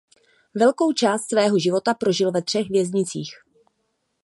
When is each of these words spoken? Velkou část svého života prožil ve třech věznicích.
Velkou 0.53 0.93
část 0.93 1.27
svého 1.29 1.59
života 1.59 1.93
prožil 1.93 2.31
ve 2.31 2.41
třech 2.41 2.67
věznicích. 2.69 3.33